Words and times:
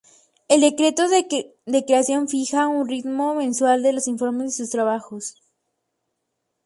El 0.47 0.61
decreto 0.61 1.03
de 1.09 1.85
creación 1.85 2.27
fija 2.27 2.65
un 2.67 2.89
ritmo 2.89 3.35
mensual 3.35 3.83
de 3.83 3.93
los 3.93 4.07
informes 4.07 4.45
de 4.47 4.57
sus 4.63 4.71
trabajos. 4.71 5.35